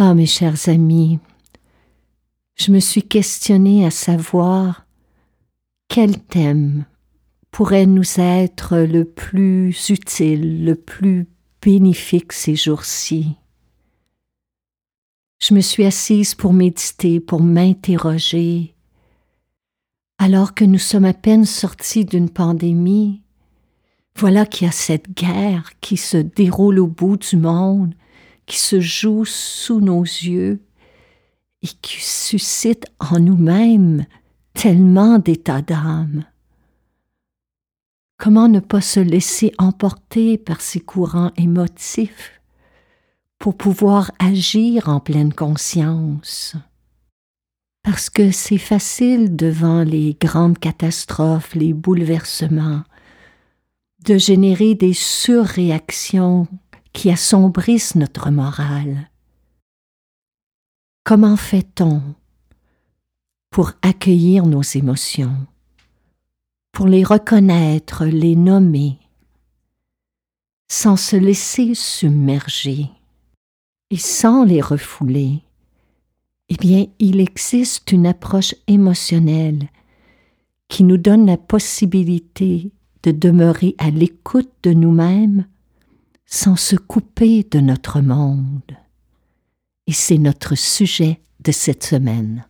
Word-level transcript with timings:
Ah, 0.00 0.14
mes 0.14 0.26
chers 0.26 0.68
amis, 0.68 1.18
je 2.54 2.70
me 2.70 2.78
suis 2.78 3.02
questionnée 3.02 3.84
à 3.84 3.90
savoir 3.90 4.86
quel 5.88 6.20
thème 6.20 6.84
pourrait 7.50 7.86
nous 7.86 8.20
être 8.20 8.78
le 8.78 9.04
plus 9.04 9.88
utile, 9.88 10.64
le 10.64 10.76
plus 10.76 11.26
bénéfique 11.60 12.32
ces 12.32 12.54
jours-ci. 12.54 13.34
Je 15.40 15.52
me 15.52 15.60
suis 15.60 15.84
assise 15.84 16.36
pour 16.36 16.52
méditer, 16.52 17.18
pour 17.18 17.42
m'interroger. 17.42 18.76
Alors 20.18 20.54
que 20.54 20.64
nous 20.64 20.78
sommes 20.78 21.06
à 21.06 21.12
peine 21.12 21.44
sortis 21.44 22.04
d'une 22.04 22.30
pandémie, 22.30 23.20
voilà 24.14 24.46
qu'il 24.46 24.68
y 24.68 24.68
a 24.68 24.72
cette 24.72 25.10
guerre 25.10 25.72
qui 25.80 25.96
se 25.96 26.18
déroule 26.18 26.78
au 26.78 26.86
bout 26.86 27.16
du 27.16 27.36
monde 27.36 27.94
qui 28.48 28.58
se 28.58 28.80
joue 28.80 29.24
sous 29.24 29.80
nos 29.80 30.02
yeux 30.02 30.60
et 31.62 31.68
qui 31.82 32.02
suscite 32.02 32.86
en 32.98 33.20
nous-mêmes 33.20 34.06
tellement 34.54 35.18
d'états 35.18 35.62
d'âme. 35.62 36.24
Comment 38.16 38.48
ne 38.48 38.58
pas 38.58 38.80
se 38.80 38.98
laisser 38.98 39.52
emporter 39.58 40.38
par 40.38 40.60
ces 40.60 40.80
courants 40.80 41.30
émotifs 41.36 42.40
pour 43.38 43.56
pouvoir 43.56 44.10
agir 44.18 44.88
en 44.88 44.98
pleine 44.98 45.32
conscience? 45.32 46.56
Parce 47.84 48.10
que 48.10 48.32
c'est 48.32 48.58
facile 48.58 49.36
devant 49.36 49.84
les 49.84 50.16
grandes 50.20 50.58
catastrophes, 50.58 51.54
les 51.54 51.72
bouleversements, 51.72 52.82
de 54.04 54.18
générer 54.18 54.74
des 54.74 54.94
surréactions 54.94 56.48
qui 56.92 57.10
assombrissent 57.10 57.94
notre 57.94 58.30
morale. 58.30 59.10
Comment 61.04 61.36
fait-on 61.36 62.02
pour 63.50 63.72
accueillir 63.82 64.46
nos 64.46 64.62
émotions, 64.62 65.46
pour 66.72 66.86
les 66.86 67.04
reconnaître, 67.04 68.04
les 68.04 68.36
nommer, 68.36 68.98
sans 70.70 70.96
se 70.96 71.16
laisser 71.16 71.74
submerger? 71.74 72.90
Et 73.90 73.96
sans 73.96 74.44
les 74.44 74.60
refouler 74.60 75.42
Eh 76.50 76.56
bien, 76.56 76.86
il 76.98 77.20
existe 77.20 77.90
une 77.90 78.06
approche 78.06 78.54
émotionnelle 78.66 79.70
qui 80.68 80.84
nous 80.84 80.98
donne 80.98 81.24
la 81.24 81.38
possibilité 81.38 82.70
de 83.02 83.12
demeurer 83.12 83.74
à 83.78 83.90
l'écoute 83.90 84.50
de 84.62 84.74
nous-mêmes 84.74 85.46
sans 86.30 86.56
se 86.56 86.76
couper 86.76 87.42
de 87.50 87.58
notre 87.58 88.02
monde. 88.02 88.76
Et 89.86 89.92
c'est 89.92 90.18
notre 90.18 90.54
sujet 90.54 91.22
de 91.40 91.52
cette 91.52 91.82
semaine. 91.82 92.46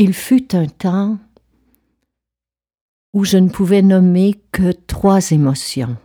Il 0.00 0.14
fut 0.14 0.54
un 0.54 0.66
temps 0.68 1.18
où 3.12 3.24
je 3.24 3.36
ne 3.36 3.48
pouvais 3.48 3.82
nommer 3.82 4.40
que 4.52 4.70
trois 4.70 5.32
émotions. 5.32 5.96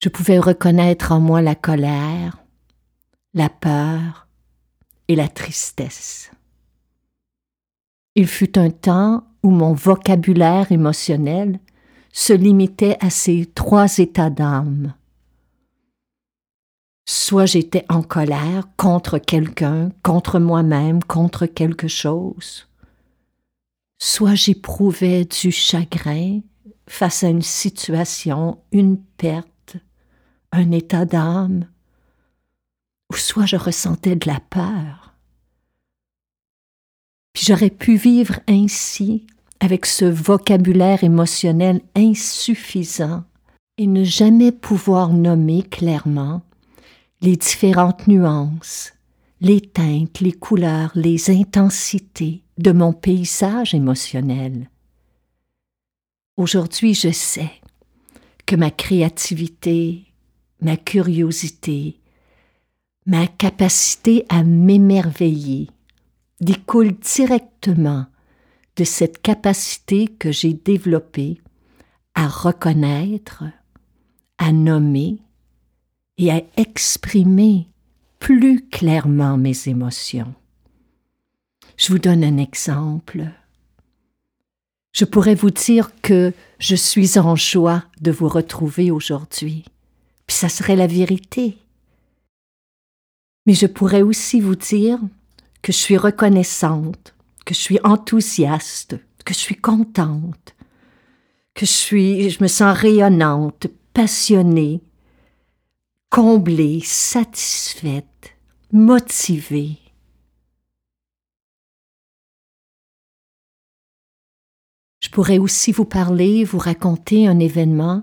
Je 0.00 0.08
pouvais 0.08 0.38
reconnaître 0.38 1.10
en 1.10 1.18
moi 1.18 1.42
la 1.42 1.56
colère, 1.56 2.38
la 3.34 3.48
peur 3.48 4.28
et 5.08 5.16
la 5.16 5.26
tristesse. 5.26 6.30
Il 8.14 8.28
fut 8.28 8.56
un 8.60 8.70
temps 8.70 9.26
où 9.42 9.50
mon 9.50 9.72
vocabulaire 9.72 10.70
émotionnel 10.70 11.58
se 12.12 12.32
limitait 12.32 12.96
à 13.00 13.10
ces 13.10 13.44
trois 13.44 13.98
états 13.98 14.30
d'âme 14.30 14.94
Soit 17.10 17.46
j'étais 17.46 17.86
en 17.88 18.02
colère 18.02 18.68
contre 18.76 19.16
quelqu'un, 19.16 19.90
contre 20.02 20.38
moi-même, 20.38 21.02
contre 21.02 21.46
quelque 21.46 21.88
chose. 21.88 22.68
Soit 23.98 24.34
j'éprouvais 24.34 25.24
du 25.24 25.50
chagrin 25.50 26.40
face 26.86 27.24
à 27.24 27.28
une 27.28 27.40
situation, 27.40 28.58
une 28.72 28.98
perte, 28.98 29.78
un 30.52 30.70
état 30.70 31.06
d'âme. 31.06 31.66
Ou 33.10 33.16
soit 33.16 33.46
je 33.46 33.56
ressentais 33.56 34.16
de 34.16 34.28
la 34.28 34.40
peur. 34.40 35.14
Puis 37.32 37.46
j'aurais 37.46 37.70
pu 37.70 37.96
vivre 37.96 38.38
ainsi 38.46 39.26
avec 39.60 39.86
ce 39.86 40.04
vocabulaire 40.04 41.02
émotionnel 41.02 41.80
insuffisant 41.96 43.24
et 43.78 43.86
ne 43.86 44.04
jamais 44.04 44.52
pouvoir 44.52 45.14
nommer 45.14 45.62
clairement 45.62 46.42
les 47.20 47.36
différentes 47.36 48.06
nuances, 48.06 48.92
les 49.40 49.60
teintes, 49.60 50.20
les 50.20 50.32
couleurs, 50.32 50.92
les 50.94 51.30
intensités 51.30 52.42
de 52.58 52.72
mon 52.72 52.92
paysage 52.92 53.74
émotionnel. 53.74 54.70
Aujourd'hui, 56.36 56.94
je 56.94 57.10
sais 57.10 57.50
que 58.46 58.56
ma 58.56 58.70
créativité, 58.70 60.04
ma 60.60 60.76
curiosité, 60.76 62.00
ma 63.06 63.26
capacité 63.26 64.24
à 64.28 64.44
m'émerveiller 64.44 65.68
découle 66.40 66.92
directement 66.92 68.06
de 68.76 68.84
cette 68.84 69.20
capacité 69.20 70.06
que 70.06 70.30
j'ai 70.30 70.52
développée 70.52 71.40
à 72.14 72.28
reconnaître, 72.28 73.44
à 74.38 74.52
nommer 74.52 75.18
et 76.18 76.30
à 76.30 76.42
exprimer 76.56 77.68
plus 78.18 78.68
clairement 78.68 79.38
mes 79.38 79.68
émotions. 79.68 80.34
Je 81.76 81.92
vous 81.92 81.98
donne 81.98 82.24
un 82.24 82.36
exemple. 82.38 83.30
Je 84.92 85.04
pourrais 85.04 85.36
vous 85.36 85.50
dire 85.50 85.92
que 86.02 86.32
je 86.58 86.74
suis 86.74 87.18
en 87.18 87.36
joie 87.36 87.84
de 88.00 88.10
vous 88.10 88.28
retrouver 88.28 88.90
aujourd'hui, 88.90 89.64
puis 90.26 90.36
ça 90.36 90.48
serait 90.48 90.76
la 90.76 90.88
vérité. 90.88 91.56
Mais 93.46 93.54
je 93.54 93.66
pourrais 93.66 94.02
aussi 94.02 94.40
vous 94.40 94.56
dire 94.56 94.98
que 95.62 95.72
je 95.72 95.78
suis 95.78 95.96
reconnaissante, 95.96 97.14
que 97.44 97.54
je 97.54 97.60
suis 97.60 97.78
enthousiaste, 97.84 98.98
que 99.24 99.32
je 99.34 99.38
suis 99.38 99.56
contente, 99.56 100.54
que 101.54 101.64
je 101.64 101.70
suis, 101.70 102.28
je 102.30 102.42
me 102.42 102.48
sens 102.48 102.76
rayonnante, 102.76 103.68
passionnée, 103.94 104.80
comblée, 106.10 106.80
satisfaite, 106.84 108.36
motivée. 108.72 109.78
Je 115.00 115.10
pourrais 115.10 115.38
aussi 115.38 115.72
vous 115.72 115.84
parler, 115.84 116.44
vous 116.44 116.58
raconter 116.58 117.26
un 117.28 117.38
événement 117.38 118.02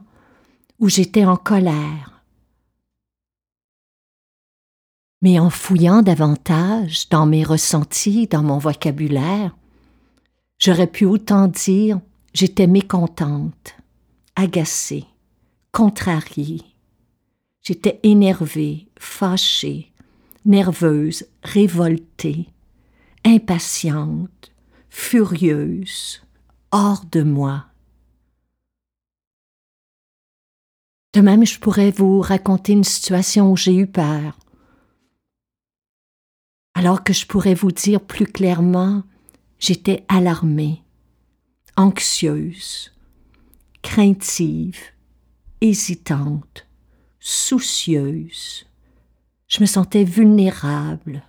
où 0.80 0.90
j'étais 0.90 1.26
en 1.26 1.38
colère. 1.38 2.24
Mais 5.22 5.40
en 5.40 5.50
fouillant 5.50 6.02
davantage 6.02 7.10
dans 7.10 7.26
mes 7.26 7.44
ressentis, 7.44 8.28
dans 8.28 8.44
mon 8.44 8.60
vocabulaire, 8.60 9.56
j'aurais 10.60 10.88
pu 10.88 11.06
autant 11.06 11.48
dire 11.48 12.00
j'étais 12.34 12.68
mécontente, 12.68 13.76
agacée, 14.36 15.06
contrariée. 15.72 16.75
J'étais 17.66 18.00
énervée, 18.04 18.88
fâchée, 19.00 19.92
nerveuse, 20.46 21.26
révoltée, 21.42 22.48
impatiente, 23.24 24.54
furieuse, 24.92 26.22
hors 26.72 27.04
de 27.06 27.24
moi. 27.24 27.66
De 31.16 31.22
même, 31.22 31.44
je 31.44 31.58
pourrais 31.60 31.90
vous 31.90 32.22
raconter 32.22 32.74
une 32.74 32.84
situation 32.84 33.52
où 33.52 33.58
j'ai 33.58 33.76
eu 33.76 33.88
peur, 33.88 34.38
alors 36.76 37.04
que 37.04 37.14
je 37.14 37.26
pourrais 37.26 37.56
vous 37.56 37.72
dire 37.72 38.00
plus 38.00 38.28
clairement, 38.28 39.02
j'étais 39.58 40.06
alarmée, 40.08 40.84
anxieuse, 41.78 42.92
craintive, 43.82 44.78
hésitante, 45.62 46.68
soucieuse. 47.26 48.68
Je 49.48 49.60
me 49.62 49.66
sentais 49.66 50.04
vulnérable. 50.04 51.24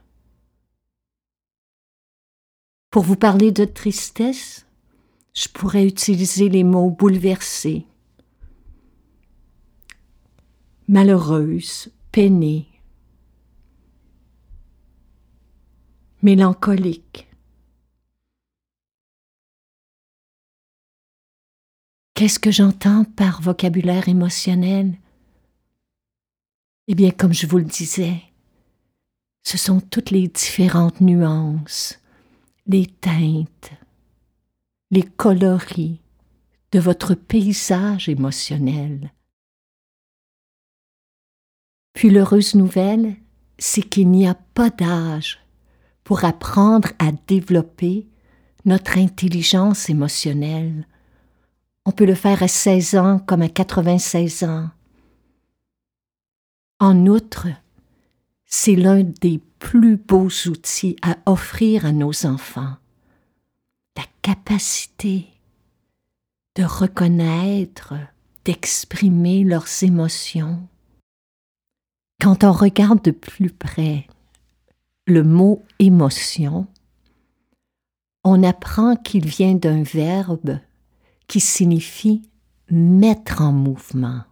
Pour 2.91 3.03
vous 3.03 3.17
parler 3.17 3.51
de 3.51 3.65
tristesse, 3.65 4.67
je 5.33 5.49
pourrais 5.49 5.87
utiliser 5.87 6.51
les 6.51 6.65
mots 6.65 6.91
bouleversés, 6.91 7.87
malheureuse, 10.87 11.91
peinée, 12.13 12.69
mélancolique. 16.23 17.27
Qu'est-ce 22.13 22.39
que 22.39 22.51
j'entends 22.51 23.05
par 23.05 23.41
vocabulaire 23.41 24.11
émotionnel? 24.11 24.99
Eh 26.88 26.94
bien, 26.94 27.11
comme 27.11 27.33
je 27.33 27.47
vous 27.47 27.59
le 27.59 27.65
disais, 27.65 28.23
ce 29.43 29.59
sont 29.59 29.81
toutes 29.81 30.11
les 30.11 30.29
différentes 30.29 31.00
nuances, 31.00 31.99
les 32.67 32.87
teintes, 32.87 33.73
les 34.91 35.03
coloris 35.03 36.00
de 36.73 36.79
votre 36.79 37.15
paysage 37.15 38.09
émotionnel. 38.09 39.12
Puis 41.93 42.11
l'heureuse 42.11 42.55
nouvelle, 42.55 43.17
c'est 43.59 43.83
qu'il 43.83 44.11
n'y 44.11 44.29
a 44.29 44.35
pas 44.35 44.71
d'âge 44.71 45.41
pour 46.05 46.25
apprendre 46.25 46.91
à 46.99 47.11
développer 47.27 48.06
notre 48.65 48.99
intelligence 48.99 49.88
émotionnelle. 49.88 50.87
On 51.85 51.93
peut 51.93 52.05
le 52.05 52.15
faire 52.15 52.43
à 52.43 52.49
16 52.49 52.97
ans 52.97 53.19
comme 53.19 53.43
à 53.43 53.49
96 53.49 54.44
ans. 54.44 54.71
En 56.78 57.06
outre, 57.06 57.49
c'est 58.44 58.76
l'un 58.76 59.02
des 59.02 59.40
plus 59.58 59.96
beaux 59.96 60.28
outils 60.46 60.96
à 61.00 61.17
offrir 61.25 61.87
à 61.87 61.93
nos 61.93 62.26
enfants 62.26 62.76
la 63.96 64.05
capacité 64.20 65.26
de 66.55 66.64
reconnaître, 66.64 67.94
d'exprimer 68.44 69.43
leurs 69.43 69.82
émotions. 69.82 70.69
Quand 72.20 72.44
on 72.44 72.52
regarde 72.52 73.02
de 73.02 73.11
plus 73.11 73.50
près 73.50 74.06
le 75.06 75.23
mot 75.23 75.64
émotion, 75.78 76.67
on 78.23 78.43
apprend 78.43 78.96
qu'il 78.96 79.26
vient 79.26 79.55
d'un 79.55 79.82
verbe 79.82 80.58
qui 81.26 81.40
signifie 81.40 82.28
mettre 82.70 83.40
en 83.40 83.52
mouvement. 83.52 84.25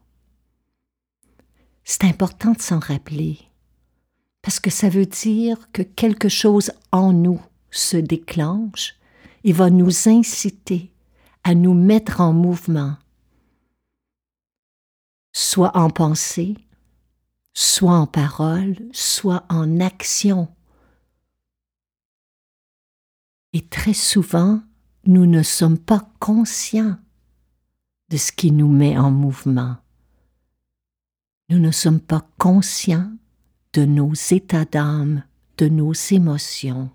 C'est 1.85 2.05
important 2.05 2.53
de 2.53 2.61
s'en 2.61 2.79
rappeler, 2.79 3.39
parce 4.43 4.61
que 4.61 4.71
ça 4.71 4.89
veut 4.89 5.07
dire 5.07 5.71
que 5.73 5.83
quelque 5.83 6.29
chose 6.29 6.73
en 6.93 7.13
nous 7.13 7.41
se 7.71 7.97
déclenche 7.97 8.97
il 9.45 9.53
va 9.53 9.69
nous 9.69 10.09
inciter 10.09 10.91
à 11.45 11.55
nous 11.55 11.75
mettre 11.75 12.23
en 12.23 12.33
mouvement, 12.33 12.97
soit 15.35 15.77
en 15.77 15.91
pensée, 15.91 16.57
soit 17.53 17.93
en 17.93 18.07
parole, 18.07 18.77
soit 18.93 19.45
en 19.51 19.81
action. 19.81 20.49
Et 23.53 23.69
très 23.69 23.93
souvent, 23.93 24.63
nous 25.05 25.27
ne 25.27 25.43
sommes 25.43 25.79
pas 25.79 26.11
conscients 26.19 26.97
de 28.09 28.17
ce 28.17 28.33
qui 28.33 28.51
nous 28.51 28.69
met 28.69 28.97
en 28.97 29.11
mouvement. 29.11 29.77
Nous 31.50 31.58
ne 31.58 31.70
sommes 31.70 32.00
pas 32.00 32.26
conscients 32.38 33.12
de 33.75 33.85
nos 33.85 34.14
états 34.14 34.64
d'âme, 34.64 35.25
de 35.58 35.69
nos 35.69 35.93
émotions. 35.93 36.91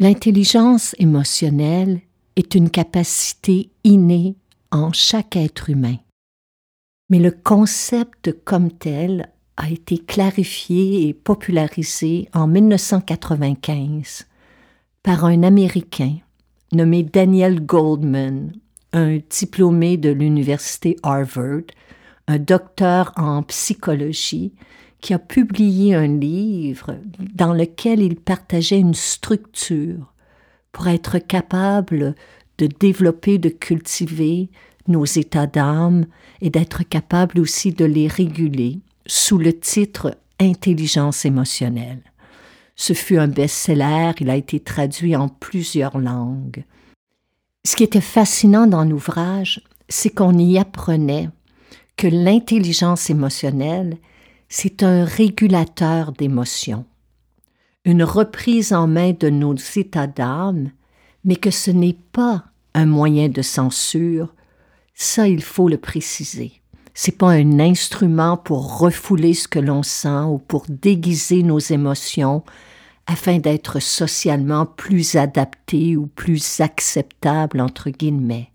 L'intelligence 0.00 0.94
émotionnelle 1.00 2.02
est 2.36 2.54
une 2.54 2.70
capacité 2.70 3.70
innée 3.82 4.36
en 4.70 4.92
chaque 4.92 5.34
être 5.34 5.70
humain. 5.70 5.96
Mais 7.10 7.18
le 7.18 7.32
concept 7.32 8.32
comme 8.44 8.70
tel 8.70 9.32
a 9.56 9.68
été 9.68 9.98
clarifié 9.98 11.08
et 11.08 11.14
popularisé 11.14 12.28
en 12.32 12.46
1995 12.46 14.28
par 15.02 15.24
un 15.24 15.42
Américain 15.42 16.18
nommé 16.70 17.02
Daniel 17.02 17.66
Goldman, 17.66 18.52
un 18.92 19.18
diplômé 19.28 19.96
de 19.96 20.10
l'université 20.10 20.94
Harvard, 21.02 21.62
un 22.28 22.38
docteur 22.38 23.12
en 23.16 23.42
psychologie 23.42 24.52
qui 25.00 25.14
a 25.14 25.18
publié 25.18 25.94
un 25.94 26.06
livre 26.06 26.98
dans 27.34 27.52
lequel 27.52 28.00
il 28.00 28.16
partageait 28.16 28.80
une 28.80 28.94
structure 28.94 30.12
pour 30.72 30.88
être 30.88 31.18
capable 31.18 32.14
de 32.58 32.66
développer, 32.66 33.38
de 33.38 33.48
cultiver 33.48 34.48
nos 34.88 35.04
états 35.04 35.46
d'âme 35.46 36.06
et 36.40 36.50
d'être 36.50 36.82
capable 36.82 37.40
aussi 37.40 37.72
de 37.72 37.84
les 37.84 38.08
réguler 38.08 38.80
sous 39.06 39.38
le 39.38 39.58
titre 39.58 40.16
Intelligence 40.40 41.24
émotionnelle. 41.24 42.02
Ce 42.76 42.92
fut 42.92 43.18
un 43.18 43.26
best-seller, 43.26 44.12
il 44.20 44.30
a 44.30 44.36
été 44.36 44.60
traduit 44.60 45.16
en 45.16 45.28
plusieurs 45.28 45.98
langues. 45.98 46.64
Ce 47.64 47.74
qui 47.74 47.82
était 47.82 48.00
fascinant 48.00 48.68
dans 48.68 48.84
l'ouvrage, 48.84 49.60
c'est 49.88 50.10
qu'on 50.10 50.38
y 50.38 50.58
apprenait 50.58 51.28
que 51.96 52.06
l'intelligence 52.06 53.10
émotionnelle 53.10 53.96
c'est 54.48 54.82
un 54.82 55.04
régulateur 55.04 56.12
d'émotions, 56.12 56.86
une 57.84 58.02
reprise 58.02 58.72
en 58.72 58.86
main 58.86 59.12
de 59.12 59.28
nos 59.28 59.54
états 59.54 60.06
d'âme, 60.06 60.70
mais 61.24 61.36
que 61.36 61.50
ce 61.50 61.70
n'est 61.70 61.98
pas 62.12 62.44
un 62.74 62.86
moyen 62.86 63.28
de 63.28 63.42
censure, 63.42 64.34
ça 64.94 65.28
il 65.28 65.42
faut 65.42 65.68
le 65.68 65.78
préciser. 65.78 66.52
c'est 66.94 67.16
pas 67.16 67.30
un 67.30 67.60
instrument 67.60 68.36
pour 68.36 68.78
refouler 68.80 69.32
ce 69.32 69.46
que 69.46 69.60
l'on 69.60 69.84
sent 69.84 70.24
ou 70.24 70.38
pour 70.38 70.64
déguiser 70.68 71.44
nos 71.44 71.60
émotions 71.60 72.42
afin 73.06 73.38
d'être 73.38 73.78
socialement 73.80 74.66
plus 74.66 75.14
adapté 75.14 75.96
ou 75.96 76.08
plus 76.08 76.60
acceptable 76.60 77.60
entre 77.60 77.90
guillemets. 77.90 78.50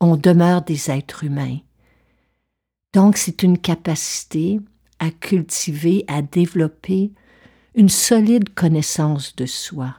On 0.00 0.16
demeure 0.16 0.62
des 0.62 0.90
êtres 0.90 1.22
humains. 1.22 1.58
Donc 2.92 3.16
c'est 3.16 3.44
une 3.44 3.56
capacité 3.56 4.58
à 5.00 5.10
cultiver, 5.10 6.04
à 6.06 6.22
développer 6.22 7.10
une 7.74 7.88
solide 7.88 8.54
connaissance 8.54 9.34
de 9.34 9.46
soi. 9.46 9.96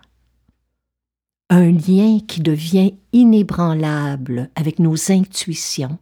Un 1.50 1.72
lien 1.72 2.20
qui 2.26 2.40
devient 2.40 2.94
inébranlable 3.12 4.50
avec 4.56 4.80
nos 4.80 5.12
intuitions 5.12 6.00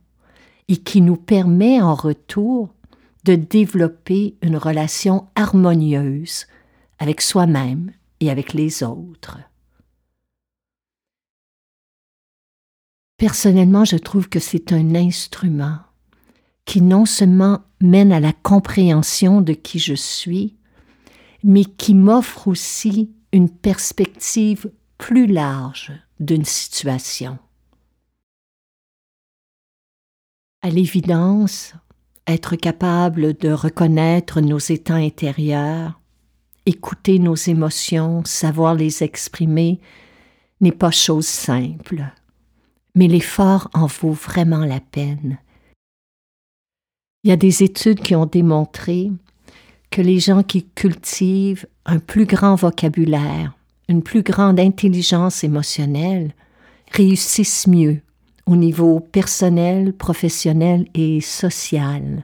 et 0.68 0.78
qui 0.78 1.02
nous 1.02 1.16
permet 1.16 1.82
en 1.82 1.96
retour 1.96 2.70
de 3.26 3.36
développer 3.36 4.36
une 4.44 4.58
relation 4.58 5.28
harmonieuse 5.36 6.46
avec 7.00 7.22
soi-même 7.22 7.92
et 8.20 8.30
avec 8.30 8.54
les 8.54 8.84
autres. 8.84 9.40
Personnellement, 13.18 13.86
je 13.86 13.98
trouve 13.98 14.30
que 14.30 14.40
c'est 14.40 14.72
un 14.72 14.96
instrument 14.96 15.80
qui 16.70 16.84
non 16.84 17.08
seulement 17.08 17.62
mène 17.82 18.12
à 18.12 18.20
la 18.20 18.32
compréhension 18.32 19.42
de 19.42 19.54
qui 19.54 19.80
je 19.80 19.96
suis, 19.96 20.56
mais 21.44 21.66
qui 21.66 21.96
m'offre 21.96 22.48
aussi 22.48 23.10
une 23.34 23.50
perspective 23.50 24.72
plus 25.00 25.26
large 25.26 25.92
d'une 26.20 26.46
situation. 26.46 27.40
À 30.62 30.70
l'évidence, 30.70 31.74
être 32.28 32.56
capable 32.56 33.34
de 33.36 33.52
reconnaître 33.52 34.40
nos 34.40 34.60
états 34.60 34.94
intérieurs, 34.94 36.00
écouter 36.68 37.18
nos 37.18 37.34
émotions, 37.34 38.22
savoir 38.26 38.76
les 38.76 39.02
exprimer, 39.02 39.80
n'est 40.62 40.72
pas 40.72 40.92
chose 40.92 41.26
simple. 41.26 42.06
Mais 42.94 43.08
l'effort 43.08 43.72
en 43.74 43.88
vaut 43.88 44.12
vraiment 44.12 44.66
la 44.66 44.80
peine. 44.80 45.40
Il 47.24 47.30
y 47.30 47.34
a 47.34 47.38
des 47.38 47.64
études 47.64 48.00
qui 48.00 48.16
ont 48.16 48.26
démontré 48.26 49.12
que 49.92 50.02
les 50.02 50.20
gens 50.20 50.42
qui 50.42 50.64
cultivent 50.64 51.68
un 51.86 52.00
plus 52.00 52.26
grand 52.26 52.56
vocabulaire, 52.56 53.58
une 53.90 54.04
plus 54.04 54.22
grande 54.24 54.58
intelligence 54.58 55.44
émotionnelle, 55.44 56.34
réussissent 56.94 57.68
mieux 57.68 58.00
au 58.46 58.56
niveau 58.56 59.02
personnel, 59.02 59.92
professionnel 59.92 60.88
et 60.94 61.20
social. 61.20 62.24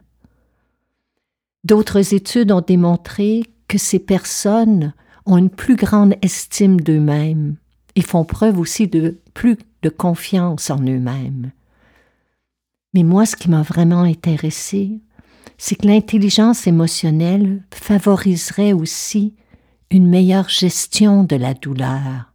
D'autres 1.66 2.14
études 2.14 2.54
ont 2.54 2.62
démontré 2.62 3.44
que 3.68 3.78
ces 3.78 4.00
personnes 4.00 4.94
ont 5.26 5.38
une 5.38 5.50
plus 5.50 5.76
grande 5.76 6.16
estime 6.22 6.80
d'eux-mêmes 6.80 7.56
et 7.96 8.02
font 8.02 8.24
preuve 8.24 8.60
aussi 8.60 8.88
de 8.88 9.18
plus 9.34 9.58
de 9.82 9.90
confiance 9.90 10.70
en 10.70 10.80
eux-mêmes. 10.80 11.52
Mais 12.96 13.04
moi, 13.04 13.26
ce 13.26 13.36
qui 13.36 13.50
m'a 13.50 13.62
vraiment 13.62 14.04
intéressé, 14.04 15.02
c'est 15.58 15.76
que 15.76 15.86
l'intelligence 15.86 16.66
émotionnelle 16.66 17.62
favoriserait 17.70 18.72
aussi 18.72 19.36
une 19.92 20.08
meilleure 20.08 20.48
gestion 20.48 21.26
de 21.26 21.36
la 21.36 21.54
douleur. 21.54 22.32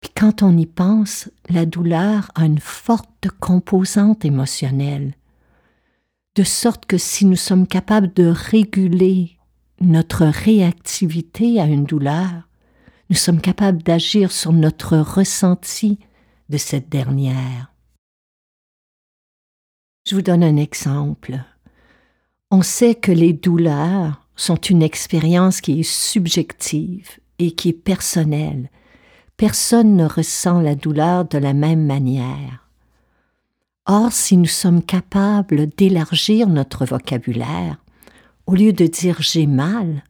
Puis 0.00 0.10
quand 0.16 0.42
on 0.42 0.58
y 0.58 0.66
pense, 0.66 1.30
la 1.48 1.64
douleur 1.64 2.32
a 2.34 2.44
une 2.44 2.58
forte 2.58 3.28
composante 3.38 4.24
émotionnelle, 4.24 5.14
de 6.34 6.42
sorte 6.42 6.86
que 6.86 6.98
si 6.98 7.26
nous 7.26 7.36
sommes 7.36 7.68
capables 7.68 8.12
de 8.14 8.26
réguler 8.26 9.38
notre 9.80 10.26
réactivité 10.26 11.60
à 11.60 11.66
une 11.66 11.84
douleur, 11.84 12.48
nous 13.10 13.16
sommes 13.16 13.40
capables 13.40 13.84
d'agir 13.84 14.32
sur 14.32 14.52
notre 14.52 14.98
ressenti 14.98 16.00
de 16.48 16.56
cette 16.56 16.88
dernière. 16.88 17.69
Je 20.06 20.14
vous 20.14 20.22
donne 20.22 20.42
un 20.42 20.56
exemple. 20.56 21.38
On 22.50 22.62
sait 22.62 22.94
que 22.94 23.12
les 23.12 23.32
douleurs 23.32 24.26
sont 24.36 24.56
une 24.56 24.82
expérience 24.82 25.60
qui 25.60 25.80
est 25.80 25.90
subjective 25.90 27.20
et 27.38 27.52
qui 27.52 27.70
est 27.70 27.72
personnelle 27.72 28.70
personne 29.40 29.96
ne 29.96 30.04
ressent 30.04 30.60
la 30.60 30.74
douleur 30.74 31.24
de 31.24 31.38
la 31.38 31.54
même 31.54 31.86
manière. 31.86 32.68
Or, 33.86 34.12
si 34.12 34.36
nous 34.36 34.44
sommes 34.44 34.82
capables 34.82 35.66
d'élargir 35.66 36.46
notre 36.46 36.84
vocabulaire, 36.84 37.78
au 38.46 38.54
lieu 38.54 38.74
de 38.74 38.86
dire 38.86 39.22
j'ai 39.22 39.46
mal, 39.46 40.04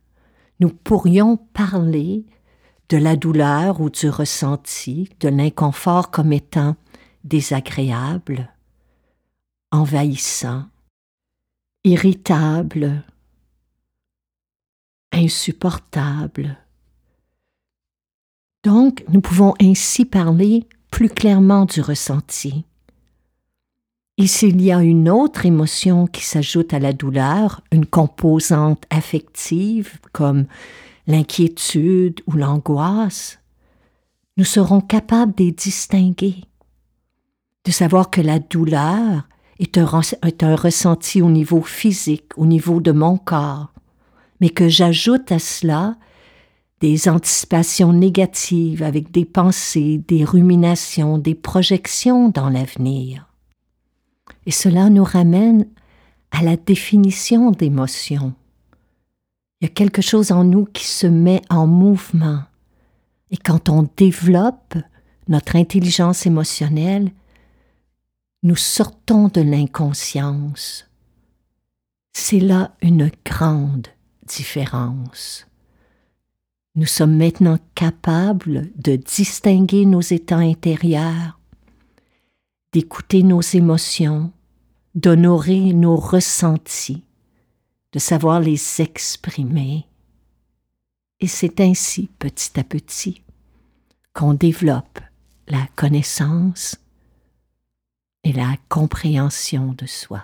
nous 0.58 0.70
pourrions 0.70 1.36
parler 1.36 2.26
de 2.88 2.96
la 2.96 3.14
douleur 3.14 3.80
ou 3.80 3.88
du 3.88 4.10
ressenti, 4.10 5.10
de 5.20 5.28
l'inconfort 5.28 6.10
comme 6.10 6.32
étant 6.32 6.74
désagréable, 7.22 8.48
envahissant, 9.70 10.66
irritable, 11.84 13.04
insupportable, 15.12 16.58
donc, 18.62 19.04
nous 19.08 19.20
pouvons 19.20 19.54
ainsi 19.60 20.04
parler 20.04 20.66
plus 20.90 21.08
clairement 21.08 21.64
du 21.64 21.80
ressenti. 21.80 22.64
Et 24.18 24.26
s'il 24.26 24.60
y 24.60 24.70
a 24.70 24.82
une 24.82 25.08
autre 25.08 25.46
émotion 25.46 26.06
qui 26.06 26.24
s'ajoute 26.24 26.74
à 26.74 26.78
la 26.78 26.92
douleur, 26.92 27.62
une 27.72 27.86
composante 27.86 28.84
affective 28.90 29.98
comme 30.12 30.44
l'inquiétude 31.06 32.20
ou 32.26 32.32
l'angoisse, 32.32 33.38
nous 34.36 34.44
serons 34.44 34.82
capables 34.82 35.34
de 35.34 35.44
les 35.44 35.52
distinguer, 35.52 36.44
de 37.64 37.70
savoir 37.70 38.10
que 38.10 38.20
la 38.20 38.38
douleur 38.38 39.26
est 39.60 40.42
un, 40.42 40.56
ressenti 40.56 41.22
au 41.22 41.30
niveau 41.30 41.60
physique, 41.60 42.32
au 42.36 42.46
niveau 42.46 42.80
de 42.80 42.92
mon 42.92 43.18
corps, 43.18 43.72
mais 44.40 44.48
que 44.48 44.68
j'ajoute 44.68 45.30
à 45.30 45.38
cela 45.38 45.96
des 46.80 47.10
anticipations 47.10 47.92
négatives 47.92 48.82
avec 48.82 49.10
des 49.10 49.26
pensées, 49.26 50.02
des 50.08 50.24
ruminations, 50.24 51.18
des 51.18 51.34
projections 51.34 52.30
dans 52.30 52.48
l'avenir. 52.48 53.28
Et 54.46 54.50
cela 54.50 54.88
nous 54.88 55.04
ramène 55.04 55.66
à 56.30 56.42
la 56.42 56.56
définition 56.56 57.50
d'émotion. 57.50 58.32
Il 59.60 59.66
y 59.66 59.70
a 59.70 59.74
quelque 59.74 60.00
chose 60.00 60.32
en 60.32 60.42
nous 60.42 60.64
qui 60.64 60.86
se 60.86 61.06
met 61.06 61.42
en 61.50 61.66
mouvement. 61.66 62.44
Et 63.30 63.36
quand 63.36 63.68
on 63.68 63.86
développe 63.98 64.74
notre 65.28 65.56
intelligence 65.56 66.24
émotionnelle, 66.24 67.12
nous 68.42 68.56
sortons 68.56 69.28
de 69.28 69.42
l'inconscience. 69.42 70.88
C'est 72.12 72.40
là 72.40 72.74
une 72.80 73.10
grande 73.24 73.88
différence. 74.26 75.46
Nous 76.74 76.86
sommes 76.86 77.16
maintenant 77.16 77.58
capables 77.74 78.70
de 78.76 78.96
distinguer 78.96 79.84
nos 79.84 80.00
états 80.00 80.38
intérieurs, 80.38 81.38
d'écouter 82.72 83.22
nos 83.22 83.42
émotions, 83.42 84.32
d'honorer 84.94 85.74
nos 85.74 85.96
ressentis, 85.96 87.04
de 87.92 87.98
savoir 87.98 88.40
les 88.40 88.80
exprimer. 88.80 89.86
Et 91.18 91.26
c'est 91.26 91.60
ainsi, 91.60 92.08
petit 92.18 92.58
à 92.58 92.64
petit, 92.64 93.22
qu'on 94.14 94.32
développe 94.32 95.00
la 95.48 95.66
connaissance 95.76 96.76
et 98.24 98.32
la 98.32 98.56
compréhension 98.68 99.74
de 99.76 99.86
soi. 99.86 100.22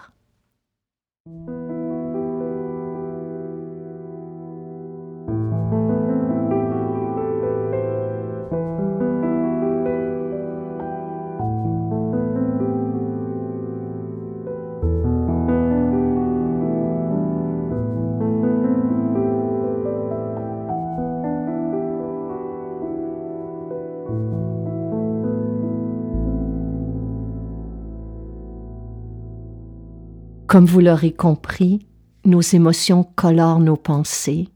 Comme 30.57 30.65
vous 30.65 30.81
l'aurez 30.81 31.13
compris, 31.13 31.87
nos 32.25 32.41
émotions 32.41 33.05
colorent 33.05 33.61
nos 33.61 33.77
pensées, 33.77 34.49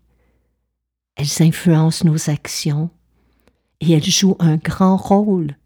elles 1.15 1.43
influencent 1.47 2.07
nos 2.07 2.31
actions 2.31 2.89
et 3.83 3.93
elles 3.93 4.07
jouent 4.07 4.39
un 4.39 4.57
grand 4.57 4.97
rôle 4.97 5.59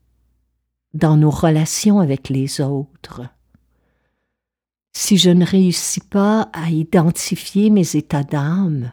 dans 0.93 1.17
nos 1.17 1.31
relations 1.31 2.01
avec 2.01 2.31
les 2.31 2.61
autres. 2.61 3.23
Si 4.93 5.19
je 5.19 5.31
ne 5.31 5.47
réussis 5.47 6.01
pas 6.01 6.51
à 6.53 6.69
identifier 6.69 7.71
mes 7.71 7.95
états 7.95 8.25
d'âme, 8.25 8.91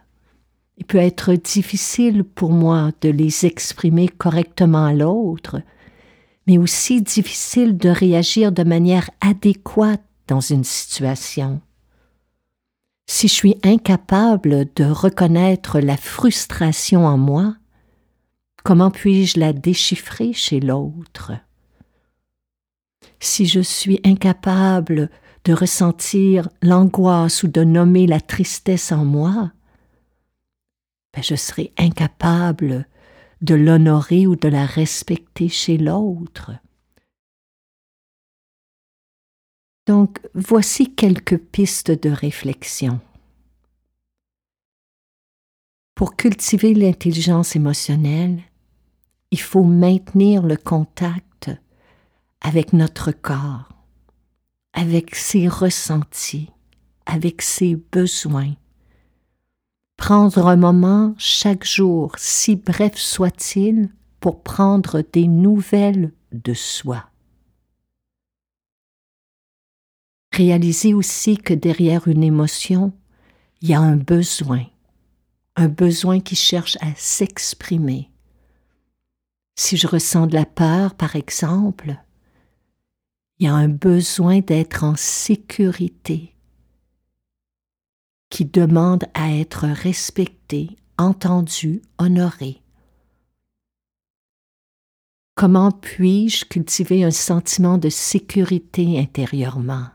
il 0.78 0.86
peut 0.86 1.00
être 1.00 1.34
difficile 1.34 2.24
pour 2.24 2.52
moi 2.52 2.92
de 3.02 3.10
les 3.10 3.48
exprimer 3.48 4.10
correctement 4.10 4.86
à 4.86 4.94
l'autre, 4.94 5.60
mais 6.46 6.60
aussi 6.60 7.02
difficile 7.02 7.80
de 7.80 7.90
réagir 7.90 8.52
de 8.52 8.64
manière 8.64 9.10
adéquate 9.22 10.04
dans 10.32 10.40
une 10.40 10.64
situation. 10.64 11.60
Si 13.06 13.28
je 13.28 13.34
suis 13.34 13.58
incapable 13.64 14.66
de 14.78 14.86
reconnaître 14.86 15.82
la 15.82 15.98
frustration 15.98 17.06
en 17.06 17.18
moi, 17.18 17.58
comment 18.64 18.92
puis-je 18.92 19.42
la 19.42 19.52
déchiffrer 19.52 20.32
chez 20.32 20.62
l'autre? 20.62 21.34
Si 23.20 23.46
je 23.46 23.60
suis 23.60 24.00
incapable 24.06 25.10
de 25.44 25.52
ressentir 25.52 26.48
l'angoisse 26.62 27.44
ou 27.44 27.50
de 27.50 27.66
nommer 27.66 28.08
la 28.08 28.22
tristesse 28.22 28.94
en 28.94 29.04
moi, 29.04 29.52
ben 31.14 31.22
je 31.22 31.36
serai 31.36 31.74
incapable 31.78 32.88
de 33.42 33.56
l'honorer 33.56 34.28
ou 34.28 34.38
de 34.38 34.48
la 34.48 34.66
respecter 34.66 35.50
chez 35.50 35.78
l'autre. 35.78 36.52
Donc, 39.92 40.22
voici 40.34 40.96
quelques 40.96 41.38
pistes 41.38 41.92
de 41.92 42.10
réflexion. 42.10 43.02
Pour 45.96 46.16
cultiver 46.16 46.74
l'intelligence 46.74 47.58
émotionnelle, 47.58 48.40
il 49.32 49.42
faut 49.42 49.66
maintenir 49.66 50.44
le 50.44 50.56
contact 50.56 51.52
avec 52.40 52.72
notre 52.72 53.12
corps, 53.12 53.68
avec 54.72 55.14
ses 55.14 55.50
ressentis, 55.50 56.50
avec 57.06 57.42
ses 57.42 57.76
besoins, 57.76 58.54
prendre 59.98 60.48
un 60.48 60.56
moment 60.56 61.16
chaque 61.18 61.66
jour, 61.66 62.14
si 62.16 62.56
bref 62.56 62.96
soit-il, 62.96 63.90
pour 64.22 64.42
prendre 64.42 65.04
des 65.12 65.28
nouvelles 65.28 66.14
de 66.32 66.54
soi. 66.54 67.11
Réaliser 70.34 70.94
aussi 70.94 71.38
que 71.38 71.54
derrière 71.54 72.08
une 72.08 72.24
émotion, 72.24 72.94
il 73.62 73.70
y 73.70 73.74
a 73.74 73.82
un 73.82 73.98
besoin, 73.98 74.66
un 75.56 75.68
besoin 75.68 76.20
qui 76.22 76.36
cherche 76.36 76.78
à 76.82 76.96
s'exprimer. 76.96 78.10
Si 79.56 79.76
je 79.76 79.88
ressens 79.88 80.28
de 80.28 80.34
la 80.34 80.46
peur, 80.46 80.96
par 80.96 81.16
exemple, 81.16 81.98
il 83.38 83.46
y 83.46 83.50
a 83.50 83.54
un 83.54 83.68
besoin 83.68 84.40
d'être 84.40 84.84
en 84.84 84.96
sécurité, 84.96 86.34
qui 88.30 88.46
demande 88.46 89.04
à 89.14 89.36
être 89.36 89.68
respecté, 89.68 90.78
entendu, 90.98 91.82
honoré. 91.98 92.62
Comment 95.36 95.72
puis-je 95.72 96.46
cultiver 96.46 97.04
un 97.04 97.12
sentiment 97.12 97.78
de 97.78 97.90
sécurité 97.90 99.00
intérieurement? 99.00 99.88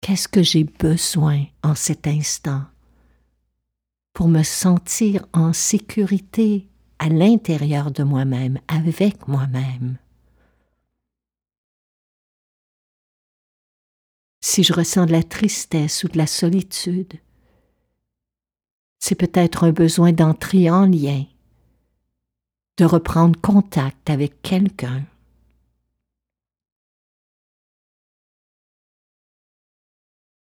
Qu'est-ce 0.00 0.28
que 0.28 0.42
j'ai 0.42 0.64
besoin 0.64 1.44
en 1.62 1.74
cet 1.74 2.06
instant 2.06 2.62
pour 4.12 4.28
me 4.28 4.42
sentir 4.42 5.26
en 5.32 5.52
sécurité 5.52 6.68
à 6.98 7.08
l'intérieur 7.08 7.90
de 7.90 8.02
moi-même, 8.02 8.58
avec 8.68 9.28
moi-même? 9.28 9.98
Si 14.40 14.62
je 14.64 14.72
ressens 14.72 15.06
de 15.06 15.12
la 15.12 15.22
tristesse 15.22 16.04
ou 16.04 16.08
de 16.08 16.16
la 16.16 16.26
solitude. 16.26 17.14
C'est 18.98 19.14
peut-être 19.14 19.64
un 19.64 19.72
besoin 19.72 20.12
d'entrer 20.12 20.70
en 20.70 20.86
lien, 20.86 21.24
de 22.78 22.84
reprendre 22.84 23.38
contact 23.40 24.10
avec 24.10 24.42
quelqu'un. 24.42 25.04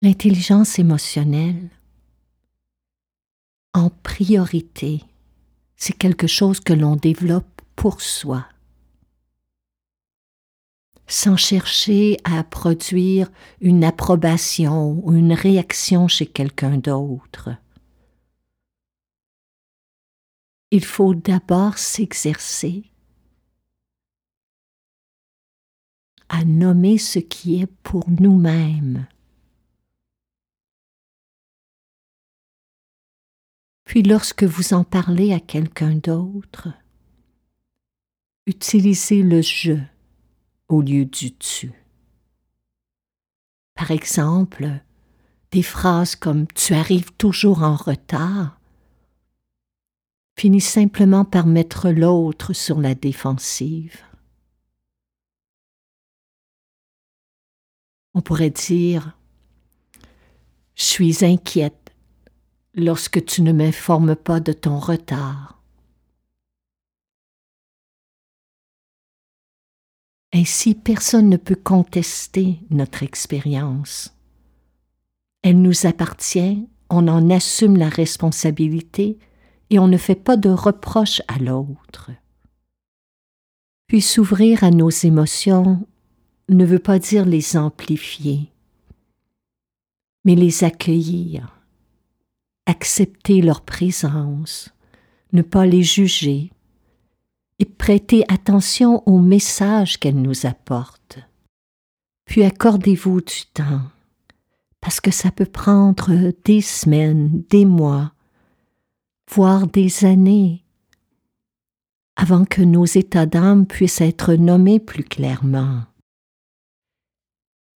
L'intelligence 0.03 0.79
émotionnelle, 0.79 1.71
en 3.75 3.91
priorité, 3.91 5.03
c'est 5.77 5.97
quelque 5.97 6.27
chose 6.27 6.61
que 6.61 6.73
l'on 6.73 6.97
développe 6.97 7.61
pour 7.77 8.01
soi 8.01 8.47
sans 11.11 11.37
chercher 11.37 12.19
à 12.23 12.45
produire 12.45 13.31
une 13.61 13.83
approbation 13.83 14.93
ou 14.93 15.13
une 15.13 15.33
réaction 15.33 16.07
chez 16.07 16.27
quelqu'un 16.27 16.79
d'autre. 16.79 17.51
Il 20.71 20.85
faut 20.85 21.15
d'abord 21.15 21.79
s'exercer 21.79 22.85
à 26.29 26.45
nommer 26.45 26.97
ce 26.97 27.19
qui 27.19 27.61
est 27.61 27.73
pour 27.83 28.09
nous-mêmes. 28.09 29.09
Puis 33.91 34.05
lorsque 34.05 34.45
vous 34.45 34.73
en 34.73 34.85
parlez 34.85 35.33
à 35.33 35.41
quelqu'un 35.41 35.97
d'autre, 35.97 36.69
utilisez 38.47 39.25
le 39.25 39.43
je 39.43 39.73
au 40.69 40.81
lieu 40.81 41.05
du 41.05 41.37
tu. 41.37 41.73
Par 43.75 43.91
exemple, 43.91 44.81
des 45.51 45.65
phrases 45.65 46.15
comme 46.15 46.47
Tu 46.47 46.73
arrives 46.75 47.11
toujours 47.15 47.65
en 47.65 47.75
retard 47.75 48.61
finissent 50.39 50.71
simplement 50.71 51.25
par 51.25 51.47
mettre 51.49 51.91
l'autre 51.91 52.53
sur 52.53 52.81
la 52.81 52.95
défensive. 52.95 54.05
On 58.15 58.21
pourrait 58.21 58.51
dire 58.51 59.19
Je 60.77 60.85
suis 60.85 61.25
inquiète 61.25 61.80
lorsque 62.75 63.25
tu 63.25 63.43
ne 63.43 63.53
m'informes 63.53 64.17
pas 64.17 64.41
de 64.41 64.53
ton 64.53 64.79
retard. 64.79 65.61
Ainsi, 70.33 70.75
personne 70.75 71.29
ne 71.29 71.37
peut 71.37 71.57
contester 71.57 72.61
notre 72.71 73.03
expérience. 73.03 74.15
Elle 75.43 75.61
nous 75.61 75.87
appartient, 75.87 76.69
on 76.89 77.09
en 77.09 77.31
assume 77.31 77.77
la 77.77 77.89
responsabilité 77.89 79.19
et 79.71 79.79
on 79.79 79.89
ne 79.89 79.97
fait 79.97 80.15
pas 80.15 80.37
de 80.37 80.51
reproches 80.51 81.23
à 81.27 81.39
l'autre. 81.39 82.11
Puis 83.89 84.03
s'ouvrir 84.03 84.63
à 84.63 84.71
nos 84.71 84.91
émotions 84.91 85.85
ne 86.49 86.65
veut 86.65 86.79
pas 86.79 86.99
dire 86.99 87.25
les 87.25 87.57
amplifier, 87.57 88.53
mais 90.25 90.37
les 90.37 90.63
accueillir, 90.63 91.60
accepter 92.71 93.43
leur 93.43 93.63
présence, 93.63 94.71
ne 95.33 95.43
pas 95.43 95.67
les 95.67 95.83
juger, 95.83 96.51
et 97.59 97.65
prêtez 97.65 98.25
attention 98.29 99.03
aux 99.07 99.19
messages 99.19 99.99
qu'elle 99.99 100.21
nous 100.21 100.47
apporte. 100.47 101.19
Puis 102.25 102.45
accordez-vous 102.45 103.21
du 103.21 103.43
temps, 103.53 103.83
parce 104.81 105.01
que 105.01 105.11
ça 105.11 105.31
peut 105.31 105.47
prendre 105.47 106.33
des 106.45 106.61
semaines, 106.63 107.43
des 107.51 107.67
mois, 107.67 108.13
voire 109.31 109.67
des 109.67 110.05
années, 110.05 110.65
avant 112.17 112.45
que 112.45 112.63
nos 112.63 112.87
états 112.87 113.27
d'âme 113.27 113.67
puissent 113.67 114.01
être 114.01 114.35
nommés 114.35 114.81
plus 114.81 115.05
clairement. 115.05 115.83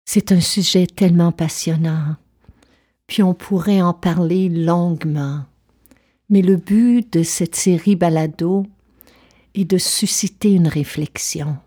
C'est 0.05 0.31
un 0.31 0.41
sujet 0.41 0.85
tellement 0.85 1.31
passionnant, 1.31 2.15
puis 3.13 3.21
on 3.21 3.35
pourrait 3.35 3.79
en 3.79 3.93
parler 3.93 4.49
longuement. 4.49 5.41
Mais 6.29 6.41
le 6.41 6.55
but 6.55 7.13
de 7.13 7.21
cette 7.21 7.53
série 7.53 7.95
balado, 7.95 8.65
et 9.53 9.65
de 9.65 9.77
susciter 9.77 10.51
une 10.53 10.67
réflexion, 10.67 11.57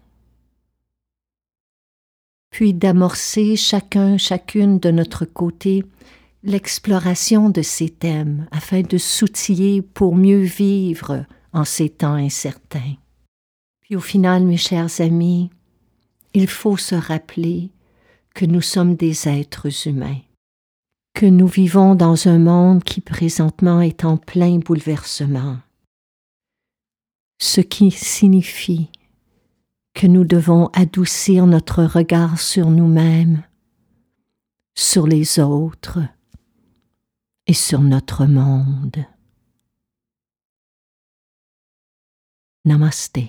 puis 2.50 2.74
d'amorcer 2.74 3.54
chacun, 3.54 4.18
chacune 4.18 4.80
de 4.80 4.90
notre 4.90 5.24
côté 5.24 5.84
l'exploration 6.42 7.48
de 7.48 7.62
ces 7.62 7.90
thèmes 7.90 8.48
afin 8.50 8.80
de 8.80 8.98
s'outiller 8.98 9.82
pour 9.82 10.16
mieux 10.16 10.42
vivre 10.42 11.26
en 11.52 11.64
ces 11.64 11.90
temps 11.90 12.14
incertains. 12.14 12.96
Puis 13.82 13.94
au 13.94 14.00
final, 14.00 14.44
mes 14.44 14.56
chers 14.56 15.00
amis, 15.00 15.50
il 16.34 16.48
faut 16.48 16.76
se 16.76 16.96
rappeler 16.96 17.70
que 18.34 18.46
nous 18.46 18.62
sommes 18.62 18.96
des 18.96 19.28
êtres 19.28 19.86
humains, 19.86 20.18
que 21.16 21.24
nous 21.24 21.46
vivons 21.46 21.94
dans 21.94 22.28
un 22.28 22.38
monde 22.38 22.84
qui 22.84 23.00
présentement 23.00 23.80
est 23.80 24.04
en 24.04 24.18
plein 24.18 24.58
bouleversement, 24.58 25.56
ce 27.38 27.62
qui 27.62 27.90
signifie 27.90 28.90
que 29.94 30.06
nous 30.06 30.24
devons 30.24 30.66
adoucir 30.74 31.46
notre 31.46 31.84
regard 31.84 32.38
sur 32.38 32.68
nous-mêmes, 32.68 33.42
sur 34.74 35.06
les 35.06 35.40
autres 35.40 36.00
et 37.46 37.54
sur 37.54 37.80
notre 37.80 38.26
monde. 38.26 39.06
Namaste. 42.66 43.20